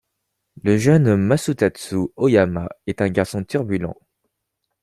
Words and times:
Le 0.63 0.77
jeune 0.79 1.15
Masutatsu 1.15 2.07
Ōyama 2.17 2.67
est 2.87 3.03
un 3.03 3.09
garçon 3.09 3.43
turbulent. 3.43 3.95